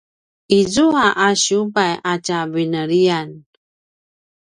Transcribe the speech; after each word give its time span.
izua 0.59 1.05
a 1.25 1.27
siubay 1.41 1.93
a 2.11 2.13
tja 2.25 2.39
veliyan 2.53 3.29